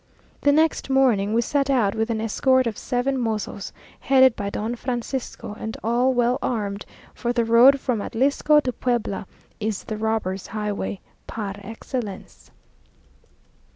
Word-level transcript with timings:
The 0.41 0.51
next 0.51 0.89
morning 0.89 1.31
we 1.31 1.41
set 1.43 1.69
out 1.69 1.93
with 1.93 2.09
an 2.09 2.19
escort 2.21 2.65
of 2.65 2.75
seven 2.75 3.19
mozos, 3.19 3.71
headed 3.99 4.35
by 4.35 4.49
Don 4.49 4.75
Francisco, 4.75 5.53
and 5.59 5.77
all 5.83 6.11
well 6.11 6.39
armed, 6.41 6.87
for 7.13 7.31
the 7.31 7.45
road 7.45 7.79
from 7.79 7.99
Atlisco 8.01 8.61
to 8.63 8.73
Puebla 8.73 9.27
is 9.59 9.83
the 9.83 9.97
robbers' 9.97 10.47
highway, 10.47 11.01
par 11.27 11.53
excellence. 11.59 12.49